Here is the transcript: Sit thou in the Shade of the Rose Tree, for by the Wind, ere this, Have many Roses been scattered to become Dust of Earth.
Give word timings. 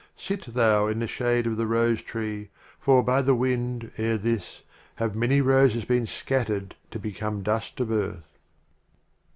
Sit 0.17 0.43
thou 0.55 0.87
in 0.87 0.97
the 0.97 1.05
Shade 1.05 1.45
of 1.45 1.57
the 1.57 1.67
Rose 1.67 2.01
Tree, 2.01 2.49
for 2.79 3.03
by 3.03 3.21
the 3.21 3.35
Wind, 3.35 3.91
ere 3.99 4.17
this, 4.17 4.63
Have 4.95 5.15
many 5.15 5.41
Roses 5.41 5.85
been 5.85 6.07
scattered 6.07 6.73
to 6.89 6.97
become 6.97 7.43
Dust 7.43 7.79
of 7.79 7.91
Earth. 7.91 8.39